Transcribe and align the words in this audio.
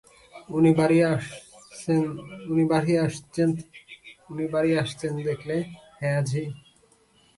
উনি 0.49 0.71
বাড়ি 4.53 4.71
আসচেন 4.79 5.13
দেখলে, 5.27 5.55
হ্যাঁয়া 5.99 6.21
ঝি? 6.29 6.43